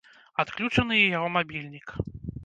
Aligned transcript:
Адключаны 0.43 0.95
і 0.99 1.11
яго 1.17 1.27
мабільнік. 1.35 1.93